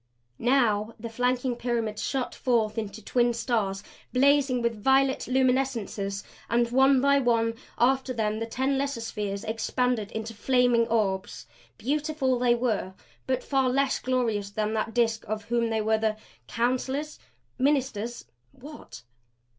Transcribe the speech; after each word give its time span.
Now 0.39 0.95
the 0.99 1.09
flanking 1.11 1.55
pyramids 1.55 2.03
shot 2.03 2.33
forth 2.33 2.79
into 2.79 3.05
twin 3.05 3.35
stars, 3.35 3.83
blazing 4.11 4.63
with 4.63 4.81
violet 4.83 5.27
luminescences. 5.27 6.23
And 6.49 6.71
one 6.71 6.99
by 7.01 7.19
one 7.19 7.53
after 7.77 8.11
them 8.11 8.39
the 8.39 8.47
ten 8.47 8.79
lesser 8.79 9.01
spheres 9.01 9.43
expanded 9.43 10.11
into 10.11 10.33
flaming 10.33 10.87
orbs; 10.87 11.45
beautiful 11.77 12.39
they 12.39 12.55
were, 12.55 12.95
but 13.27 13.43
far 13.43 13.69
less 13.69 13.99
glorious 13.99 14.49
than 14.49 14.73
that 14.73 14.95
Disk 14.95 15.23
of 15.27 15.43
whom 15.45 15.69
they 15.69 15.81
were 15.81 15.99
the 15.99 16.17
counselors? 16.47 17.19
ministers? 17.59 18.25
what? 18.53 19.03